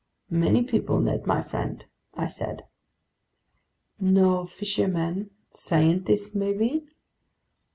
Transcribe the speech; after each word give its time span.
"Many 0.31 0.63
people, 0.63 0.99
Ned 0.99 1.27
my 1.27 1.43
friend," 1.43 1.85
I 2.15 2.25
said. 2.25 2.65
"No 3.99 4.45
fishermen. 4.47 5.29
Scientists 5.53 6.33
maybe!" 6.33 6.87